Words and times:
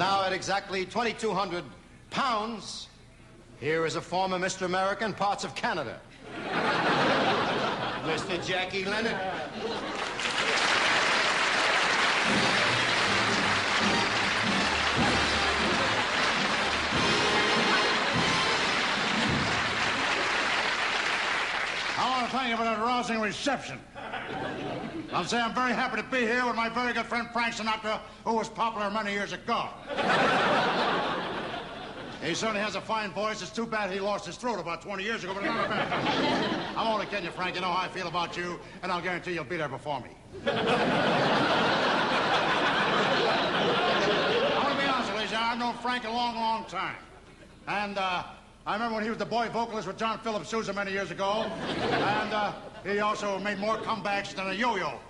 now 0.00 0.24
at 0.24 0.32
exactly 0.32 0.86
2,200 0.86 1.62
pounds, 2.08 2.88
here 3.60 3.84
is 3.84 3.96
a 3.96 4.00
former 4.00 4.38
Mr. 4.38 4.62
America 4.62 5.04
in 5.04 5.12
parts 5.12 5.44
of 5.44 5.54
Canada. 5.54 6.00
Mr. 8.06 8.42
Jackie 8.46 8.86
Leonard. 8.86 9.14
I 21.98 22.08
want 22.08 22.24
to 22.24 22.32
thank 22.34 22.48
you 22.48 22.56
for 22.56 22.64
that 22.64 22.78
rousing 22.78 23.20
reception. 23.20 23.78
I'll 25.12 25.24
say 25.24 25.40
I'm 25.40 25.54
very 25.54 25.72
happy 25.72 25.96
to 25.96 26.04
be 26.08 26.18
here 26.18 26.46
with 26.46 26.54
my 26.54 26.68
very 26.68 26.92
good 26.92 27.06
friend 27.06 27.28
Frank 27.32 27.54
Sinatra, 27.54 28.00
who 28.24 28.34
was 28.34 28.48
popular 28.48 28.88
many 28.90 29.12
years 29.12 29.32
ago. 29.32 29.68
he 32.22 32.32
certainly 32.32 32.60
has 32.60 32.76
a 32.76 32.80
fine 32.80 33.10
voice. 33.10 33.42
It's 33.42 33.50
too 33.50 33.66
bad 33.66 33.90
he 33.90 33.98
lost 33.98 34.24
his 34.26 34.36
throat 34.36 34.60
about 34.60 34.82
20 34.82 35.02
years 35.02 35.24
ago, 35.24 35.34
but 35.34 35.44
not 35.44 35.68
bad. 35.68 36.76
I'm 36.76 36.86
only 36.86 37.06
kidding 37.06 37.24
you, 37.24 37.32
Frank. 37.32 37.56
You 37.56 37.60
know 37.60 37.72
how 37.72 37.84
I 37.84 37.88
feel 37.88 38.06
about 38.06 38.36
you, 38.36 38.60
and 38.84 38.92
I'll 38.92 39.02
guarantee 39.02 39.32
you'll 39.32 39.42
be 39.44 39.56
there 39.56 39.68
before 39.68 40.00
me. 40.00 40.10
I 40.46 40.54
want 44.62 44.78
to 44.78 44.82
be 44.82 44.88
honest 44.88 45.12
with 45.12 45.30
you, 45.32 45.38
I've 45.38 45.58
known 45.58 45.74
Frank 45.78 46.04
a 46.04 46.10
long, 46.10 46.36
long 46.36 46.66
time. 46.66 46.96
And, 47.66 47.98
uh, 47.98 48.22
I 48.66 48.74
remember 48.74 48.96
when 48.96 49.04
he 49.04 49.08
was 49.08 49.18
the 49.18 49.24
boy 49.24 49.48
vocalist 49.48 49.88
with 49.88 49.96
John 49.96 50.18
Philip 50.18 50.44
Sousa 50.44 50.74
many 50.74 50.92
years 50.92 51.10
ago. 51.10 51.44
And 51.44 52.32
uh, 52.34 52.52
he 52.84 52.98
also 52.98 53.38
made 53.38 53.58
more 53.58 53.78
comebacks 53.78 54.34
than 54.34 54.48
a 54.48 54.52
yo-yo. 54.52 55.00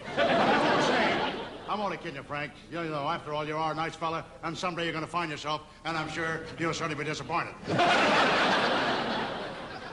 I'm 1.69 1.81
only 1.81 1.97
kidding 1.97 2.15
you, 2.15 2.23
Frank. 2.23 2.53
You 2.71 2.85
know, 2.85 3.09
after 3.09 3.33
all, 3.33 3.45
you 3.47 3.57
are 3.57 3.73
a 3.73 3.75
nice 3.75 3.97
fella, 3.97 4.25
and 4.45 4.57
someday 4.57 4.85
you're 4.85 4.93
going 4.93 5.05
to 5.05 5.11
find 5.11 5.33
yourself, 5.33 5.63
and 5.85 5.97
I'm 5.97 6.09
sure 6.09 6.43
you'll 6.59 6.75
certainly 6.75 7.03
be 7.03 7.09
disappointed. 7.09 7.55
but 7.67 7.77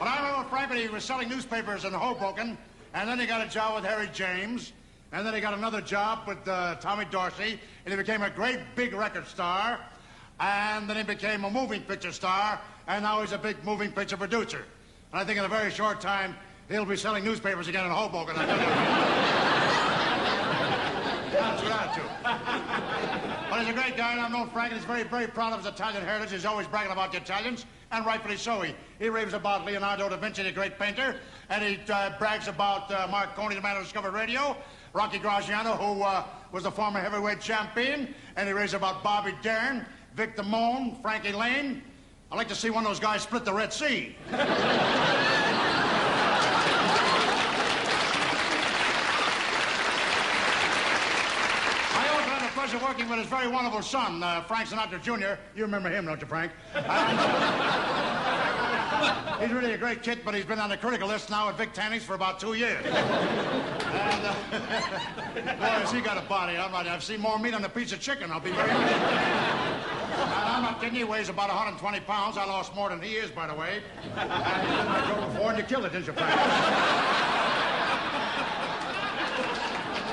I 0.01 0.17
remember 0.17 0.47
Frank 0.49 0.69
when 0.69 0.79
he 0.79 0.87
was 0.87 1.03
selling 1.03 1.27
newspapers 1.27 1.83
in 1.83 1.93
Hoboken, 1.93 2.57
and 2.93 3.09
then 3.09 3.19
he 3.19 3.25
got 3.25 3.45
a 3.45 3.49
job 3.49 3.75
with 3.75 3.85
Harry 3.85 4.09
James, 4.13 4.73
and 5.11 5.25
then 5.25 5.33
he 5.33 5.41
got 5.41 5.55
another 5.55 5.81
job 5.81 6.27
with 6.27 6.47
uh, 6.47 6.75
Tommy 6.75 7.05
Dorsey, 7.05 7.59
and 7.85 7.93
he 7.93 7.97
became 7.97 8.21
a 8.21 8.29
great 8.29 8.59
big 8.75 8.93
record 8.93 9.27
star, 9.27 9.79
and 10.39 10.89
then 10.89 10.97
he 10.97 11.03
became 11.03 11.43
a 11.43 11.49
moving 11.49 11.81
picture 11.81 12.11
star, 12.11 12.59
and 12.87 13.03
now 13.03 13.21
he's 13.21 13.31
a 13.31 13.37
big 13.37 13.63
moving 13.63 13.91
picture 13.91 14.17
producer. 14.17 14.63
And 15.11 15.21
I 15.21 15.25
think 15.25 15.39
in 15.39 15.45
a 15.45 15.47
very 15.49 15.71
short 15.71 16.01
time, 16.01 16.35
he'll 16.69 16.85
be 16.85 16.97
selling 16.97 17.23
newspapers 17.23 17.67
again 17.67 17.85
in 17.85 17.91
Hoboken. 17.91 18.35
That's 21.31 21.61
what 21.63 21.71
I 21.71 21.95
do. 21.95 22.01
But 23.49 23.59
he's 23.61 23.69
a 23.69 23.73
great 23.73 23.95
guy, 23.95 24.11
and 24.11 24.21
I've 24.21 24.31
known 24.31 24.49
Frank, 24.49 24.71
and 24.71 24.79
he's 24.79 24.87
very, 24.87 25.03
very 25.03 25.27
proud 25.27 25.53
of 25.53 25.59
his 25.59 25.67
Italian 25.67 26.03
heritage. 26.03 26.31
He's 26.31 26.45
always 26.45 26.67
bragging 26.67 26.91
about 26.91 27.11
the 27.11 27.17
Italians, 27.17 27.65
and 27.91 28.05
rightfully 28.05 28.37
so. 28.37 28.61
He, 28.61 28.75
he 28.99 29.09
raves 29.09 29.33
about 29.33 29.65
Leonardo 29.65 30.09
da 30.09 30.17
Vinci, 30.17 30.43
the 30.43 30.51
great 30.51 30.77
painter, 30.77 31.15
and 31.49 31.63
he 31.63 31.79
uh, 31.91 32.11
brags 32.19 32.47
about 32.47 32.91
uh, 32.91 33.07
Marconi, 33.09 33.55
the 33.55 33.61
man 33.61 33.77
who 33.77 33.83
discovered 33.83 34.11
radio, 34.13 34.55
Rocky 34.93 35.17
Graziano, 35.17 35.75
who 35.75 36.03
uh, 36.03 36.23
was 36.51 36.63
the 36.63 36.71
former 36.71 36.99
heavyweight 36.99 37.39
champion, 37.39 38.13
and 38.35 38.47
he 38.47 38.53
raves 38.53 38.73
about 38.73 39.03
Bobby 39.03 39.33
Darin, 39.41 39.85
Vic 40.15 40.35
Damone, 40.35 41.01
Frankie 41.01 41.31
Laine, 41.31 41.81
I'd 42.29 42.35
like 42.35 42.49
to 42.49 42.55
see 42.55 42.69
one 42.69 42.83
of 42.83 42.89
those 42.89 42.99
guys 42.99 43.21
split 43.21 43.45
the 43.45 43.53
Red 43.53 43.71
Sea. 43.71 44.13
I 44.33 44.35
also 52.11 52.29
had 52.29 52.45
the 52.45 52.53
pleasure 52.53 52.79
working 52.79 53.07
with 53.07 53.19
his 53.19 53.27
very 53.27 53.47
wonderful 53.47 53.81
son, 53.81 54.21
uh, 54.21 54.41
Frank 54.41 54.67
Sinatra 54.67 55.01
Jr. 55.01 55.39
You 55.55 55.63
remember 55.63 55.89
him, 55.89 56.05
don't 56.05 56.19
you, 56.19 56.27
Frank? 56.27 56.51
And, 56.75 57.17
he's 59.41 59.53
really 59.53 59.71
a 59.71 59.77
great 59.77 60.03
kid, 60.03 60.19
but 60.25 60.35
he's 60.35 60.43
been 60.43 60.59
on 60.59 60.69
the 60.69 60.75
critical 60.75 61.07
list 61.07 61.29
now 61.29 61.47
at 61.47 61.57
Vic 61.57 61.71
Tanny's 61.71 62.03
for 62.03 62.15
about 62.15 62.41
two 62.41 62.55
years. 62.55 62.85
And, 62.85 64.25
uh, 64.25 64.33
boy, 65.59 65.65
has 65.79 65.93
he 65.93 66.01
got 66.01 66.17
a 66.17 66.27
body. 66.27 66.57
I'm 66.57 66.73
not, 66.73 66.87
I've 66.87 67.05
seen 67.05 67.21
more 67.21 67.39
meat 67.39 67.53
on 67.53 67.63
a 67.63 67.69
piece 67.69 67.93
of 67.93 68.01
chicken. 68.01 68.33
I'll 68.33 68.41
be 68.41 68.51
very. 68.51 68.67
You. 70.91 70.97
He 70.97 71.03
weighs 71.03 71.27
about 71.29 71.49
120 71.49 71.99
pounds. 72.01 72.37
I 72.37 72.45
lost 72.45 72.73
more 72.73 72.89
than 72.89 73.01
he 73.01 73.15
is, 73.15 73.29
by 73.29 73.47
the 73.47 73.53
way. 73.53 73.81
I 74.15 75.13
drove 75.13 75.33
before 75.33 75.49
and 75.49 75.59
you 75.59 75.65
killed 75.65 75.85
it, 75.85 75.91
didn't 75.91 76.07
you, 76.07 76.13
Frank? 76.13 76.31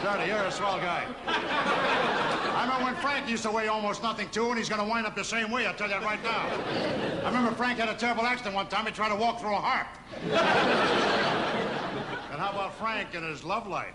Dirty, 0.03 0.27
you're 0.31 0.45
a 0.45 0.51
swell 0.51 0.79
guy. 0.79 1.07
I 1.27 2.63
remember 2.65 2.85
when 2.85 2.97
Frank 2.97 3.29
used 3.29 3.45
to 3.45 3.53
weigh 3.53 3.69
almost 3.69 4.03
nothing, 4.03 4.29
too, 4.31 4.49
and 4.49 4.59
he's 4.59 4.69
going 4.69 4.81
to 4.81 4.89
wind 4.89 5.07
up 5.07 5.15
the 5.15 5.25
same 5.25 5.51
way, 5.51 5.65
I'll 5.67 5.75
tell 5.75 5.89
you 5.89 5.97
right 5.97 6.23
now. 6.25 6.51
I 7.23 7.27
remember 7.27 7.53
Frank 7.53 7.79
had 7.79 7.89
a 7.89 7.95
terrible 7.95 8.27
accident 8.27 8.55
one 8.55 8.67
time. 8.67 8.85
He 8.85 8.93
tried 8.93 9.11
to 9.11 9.17
walk 9.17 9.41
through 9.41 9.55
a 9.55 9.61
harp. 9.61 9.87
and 12.33 12.41
how 12.41 12.51
about 12.51 12.75
Frank 12.75 13.15
and 13.15 13.25
his 13.25 13.45
love 13.45 13.69
life? 13.69 13.95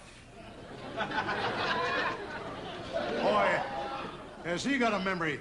Boy, 3.21 3.59
has 4.45 4.63
he 4.63 4.77
got 4.77 4.93
a 4.93 4.99
memory 4.99 5.39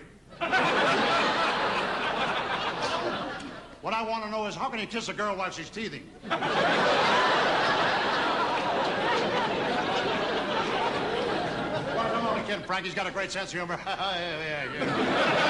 I 3.99 4.03
want 4.03 4.23
to 4.23 4.31
know 4.31 4.47
is 4.47 4.55
how 4.55 4.69
can 4.69 4.79
you 4.79 4.87
kiss 4.87 5.09
a 5.09 5.13
girl 5.13 5.35
while 5.35 5.51
she's 5.51 5.69
teething? 5.69 6.05
well, 6.29 6.39
I'm 11.99 12.27
only 12.29 12.43
kidding, 12.43 12.65
Frank. 12.65 12.85
He's 12.85 12.95
got 12.95 13.09
a 13.09 13.11
great 13.11 13.33
sense 13.33 13.51
of 13.53 13.59
humor. 13.59 13.77
yeah, 13.87 14.65
yeah, 14.71 15.49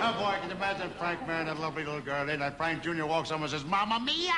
Oh, 0.00 0.12
boy, 0.18 0.34
can 0.40 0.50
you 0.50 0.56
imagine 0.56 0.90
Frank 0.98 1.24
marrying 1.28 1.46
that 1.46 1.60
lovely 1.60 1.84
little 1.84 2.00
girl, 2.00 2.28
and 2.28 2.42
that 2.42 2.56
Frank 2.56 2.82
Jr. 2.82 3.04
walks 3.04 3.30
over 3.30 3.44
and 3.44 3.50
says, 3.52 3.64
Mamma 3.64 4.00
Mia! 4.00 4.32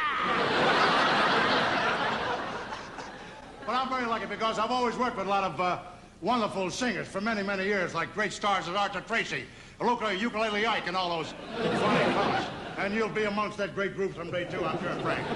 but 3.65 3.75
I'm 3.75 3.89
very 3.89 4.05
lucky 4.05 4.27
because 4.27 4.59
I've 4.59 4.71
always 4.71 4.95
worked 4.99 5.17
with 5.17 5.27
a 5.27 5.31
lot 5.31 5.45
of 5.45 5.59
uh, 5.59 5.79
wonderful 6.21 6.71
singers 6.71 7.09
for 7.09 7.23
many, 7.23 7.43
many 7.43 7.65
years, 7.65 7.95
like 7.95 8.13
great 8.13 8.35
stars 8.35 8.69
as 8.69 8.75
Arthur 8.75 9.01
Tracy, 9.01 9.45
Luca 9.81 10.07
uh, 10.07 10.11
Ukulele 10.11 10.67
Ike, 10.67 10.87
and 10.87 10.97
all 10.97 11.11
those 11.19 11.35
fine 11.57 12.13
fellas. 12.13 12.47
And 12.79 12.95
you'll 12.95 13.09
be 13.09 13.25
amongst 13.25 13.59
that 13.59 13.75
great 13.75 13.95
group 13.95 14.15
someday, 14.15 14.45
too, 14.45 14.65
I'm 14.65 14.79
sure, 14.83 14.95
Frank. 15.03 15.27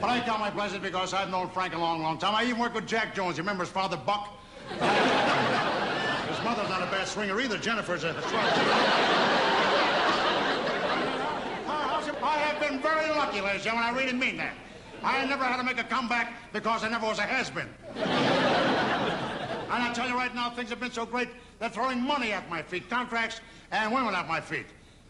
but 0.00 0.10
I 0.10 0.20
count 0.24 0.40
my 0.40 0.50
blessings 0.50 0.82
because 0.82 1.12
I've 1.12 1.30
known 1.30 1.48
Frank 1.50 1.74
a 1.74 1.78
long, 1.78 2.02
long 2.02 2.18
time. 2.18 2.34
I 2.34 2.44
even 2.44 2.58
worked 2.58 2.74
with 2.74 2.86
Jack 2.86 3.14
Jones. 3.14 3.36
You 3.36 3.42
remember 3.42 3.64
his 3.64 3.72
father, 3.72 3.96
Buck? 3.96 4.28
his 4.70 4.80
mother's 6.44 6.68
not 6.68 6.82
a 6.82 6.86
bad 6.86 7.06
swinger 7.06 7.40
either. 7.40 7.58
Jennifer's 7.58 8.04
a 8.04 8.12
swell 8.22 8.42
I 12.22 12.38
have 12.38 12.60
been 12.60 12.80
very 12.80 13.10
lucky, 13.10 13.40
ladies 13.40 13.56
and 13.56 13.62
gentlemen. 13.64 13.94
I 13.94 13.96
really 13.96 14.12
mean 14.12 14.36
that. 14.38 14.54
I 15.02 15.24
never 15.26 15.44
had 15.44 15.58
to 15.58 15.62
make 15.62 15.78
a 15.78 15.84
comeback 15.84 16.32
because 16.52 16.82
I 16.82 16.88
never 16.88 17.06
was 17.06 17.18
a 17.18 17.22
has-been. 17.22 17.68
And 19.74 19.82
I 19.82 19.92
tell 19.92 20.08
you 20.08 20.14
right 20.14 20.32
now, 20.32 20.50
things 20.50 20.70
have 20.70 20.78
been 20.78 20.92
so 20.92 21.04
great, 21.04 21.28
they're 21.58 21.68
throwing 21.68 22.00
money 22.00 22.30
at 22.30 22.48
my 22.48 22.62
feet, 22.62 22.88
contracts 22.88 23.40
and 23.72 23.92
women 23.92 24.14
at 24.14 24.28
my 24.28 24.40
feet. 24.40 24.66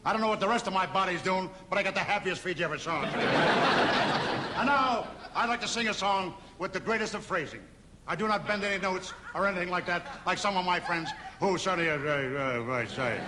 I 0.07 0.13
don't 0.13 0.23
know 0.23 0.29
what 0.29 0.41
the 0.41 0.49
rest 0.49 0.67
of 0.67 0.73
my 0.73 0.87
body's 0.87 1.21
doing, 1.21 1.51
but 1.69 1.79
I 1.79 1.83
got 1.83 1.93
the 1.93 2.01
happiest 2.01 2.41
feet 2.41 2.59
you 2.59 2.65
ever 2.65 2.79
saw. 2.79 3.03
and 3.05 4.67
now, 4.67 5.07
I'd 5.37 5.51
like 5.51 5.61
to 5.61 5.69
sing 5.69 5.89
a 5.89 5.95
song 5.95 6.33
with 6.59 6.73
the 6.73 6.81
greatest 6.81 7.13
of 7.13 7.27
phrasing. 7.27 7.61
I 8.09 8.17
do 8.17 8.27
not 8.27 8.47
bend 8.47 8.65
any 8.65 8.81
notes 8.81 9.13
or 9.35 9.47
anything 9.47 9.69
like 9.69 9.85
that, 9.85 10.07
like 10.25 10.39
some 10.39 10.57
of 10.57 10.65
my 10.65 10.81
friends 10.81 11.11
who 11.41 11.59
certainly 11.59 11.91
are 11.91 12.07
uh, 12.07 12.63
uh, 12.63 12.87
say. 12.87 13.21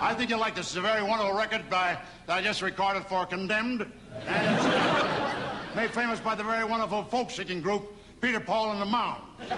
I 0.00 0.12
think 0.12 0.28
you'll 0.28 0.40
like 0.40 0.56
this. 0.56 0.66
It's 0.66 0.76
a 0.76 0.80
very 0.80 1.04
wonderful 1.04 1.36
record 1.36 1.70
by, 1.70 1.98
that 2.26 2.38
I 2.38 2.42
just 2.42 2.62
recorded 2.62 3.06
for 3.06 3.26
Condemned. 3.26 3.86
And 4.26 4.56
it's 4.56 4.64
uh, 4.66 5.66
made 5.76 5.90
famous 5.90 6.18
by 6.18 6.34
the 6.34 6.42
very 6.42 6.64
wonderful 6.64 7.04
folk-singing 7.04 7.60
group 7.60 7.92
Peter, 8.22 8.38
Paul, 8.38 8.70
and 8.70 8.80
the 8.80 8.86
Mound. 8.86 9.20
and 9.40 9.50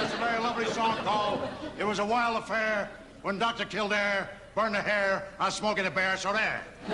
it's 0.00 0.14
a 0.14 0.16
very 0.16 0.38
lovely 0.38 0.64
song 0.66 0.96
called 0.98 1.40
It 1.76 1.82
Was 1.82 1.98
a 1.98 2.06
Wild 2.06 2.36
Affair 2.40 2.88
when 3.22 3.36
Dr. 3.36 3.64
Kildare 3.64 4.30
burned 4.54 4.76
the 4.76 4.80
hair 4.80 5.26
on 5.40 5.50
Smokey 5.50 5.82
a 5.82 5.90
Bear, 5.90 6.16
so 6.16 6.32
there. 6.32 6.62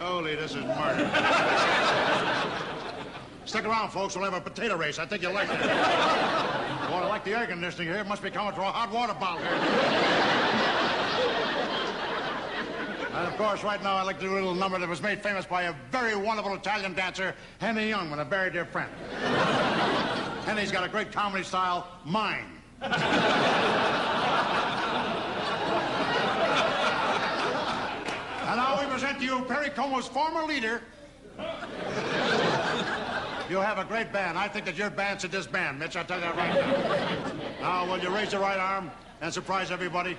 Holy, 0.00 0.34
this 0.36 0.52
is 0.52 0.64
murder. 0.64 1.10
Stick 3.44 3.66
around, 3.66 3.90
folks. 3.90 4.16
We'll 4.16 4.24
have 4.24 4.40
a 4.40 4.40
potato 4.40 4.78
race. 4.78 4.98
I 4.98 5.04
think 5.04 5.20
you'll 5.20 5.34
like 5.34 5.50
it. 5.50 5.60
Boy, 5.60 5.66
I 5.66 7.06
like 7.08 7.24
the 7.24 7.38
air 7.38 7.46
conditioning 7.46 7.88
here. 7.88 7.98
It 7.98 8.06
must 8.06 8.22
be 8.22 8.30
coming 8.30 8.54
through 8.54 8.64
a 8.64 8.72
hot 8.72 8.90
water 8.90 9.12
bottle 9.12 9.44
here. 9.44 10.51
And 13.14 13.28
of 13.28 13.36
course, 13.36 13.62
right 13.62 13.82
now, 13.82 13.96
I'd 13.96 14.04
like 14.04 14.18
to 14.20 14.24
do 14.24 14.32
a 14.32 14.36
little 14.36 14.54
number 14.54 14.78
that 14.78 14.88
was 14.88 15.02
made 15.02 15.22
famous 15.22 15.44
by 15.44 15.64
a 15.64 15.74
very 15.90 16.16
wonderful 16.16 16.54
Italian 16.54 16.94
dancer, 16.94 17.34
Henny 17.58 17.90
Youngman, 17.90 18.20
a 18.20 18.24
very 18.24 18.50
dear 18.50 18.64
friend. 18.64 18.90
Henny's 20.46 20.72
got 20.72 20.82
a 20.82 20.88
great 20.88 21.12
comedy 21.12 21.44
style, 21.44 21.86
mine. 22.06 22.46
and 22.80 22.90
now 28.56 28.80
we 28.80 28.86
present 28.86 29.18
to 29.18 29.24
you 29.24 29.42
Perry 29.42 29.68
Como's 29.68 30.08
former 30.08 30.44
leader. 30.44 30.80
You 33.50 33.58
have 33.58 33.76
a 33.76 33.84
great 33.84 34.10
band. 34.10 34.38
I 34.38 34.48
think 34.48 34.64
that 34.64 34.78
your 34.78 34.88
band 34.88 35.20
should 35.20 35.32
disband, 35.32 35.78
Mitch. 35.78 35.96
I'll 35.96 36.04
tell 36.06 36.16
you 36.18 36.24
that 36.24 36.36
right 36.36 36.54
now. 37.60 37.84
Now, 37.84 37.92
will 37.92 38.02
you 38.02 38.08
raise 38.08 38.32
your 38.32 38.40
right 38.40 38.58
arm 38.58 38.90
and 39.20 39.32
surprise 39.32 39.70
everybody? 39.70 40.16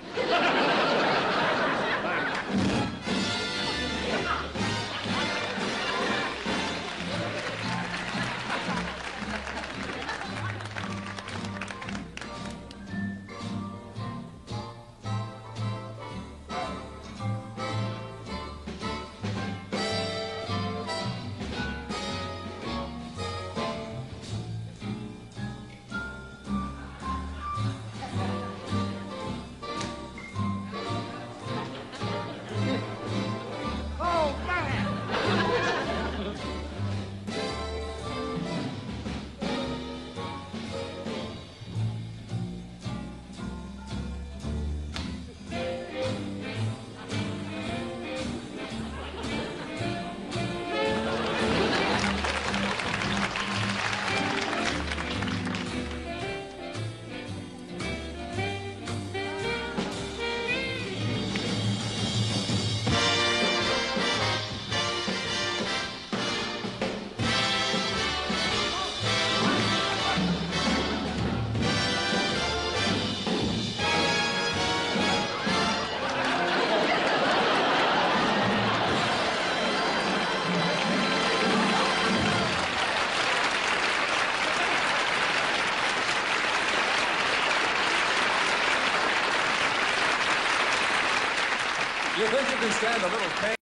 Can 92.64 92.72
stand 92.72 93.02
a 93.02 93.08
little 93.08 93.28
pain? 93.42 93.44